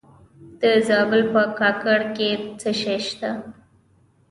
[0.61, 3.31] د زابل په کاکړ کې څه شی شته؟